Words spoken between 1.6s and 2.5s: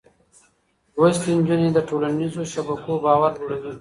د ټولنيزو